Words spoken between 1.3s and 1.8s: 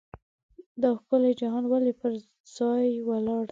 جهان